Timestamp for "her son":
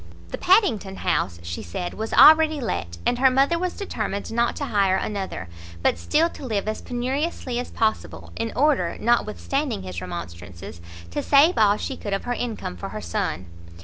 12.89-13.45